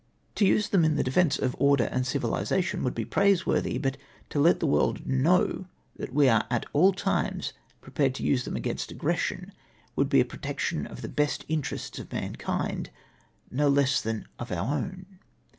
[0.33, 3.97] To use them in the defence of order and civihsation would be praiseworthy, but
[4.31, 8.55] to let the world know that we are at all times prepared to use them
[8.55, 9.53] against aggression,
[9.95, 12.89] would be a protection of the best interests of mankind
[13.51, 15.05] no less than of our own.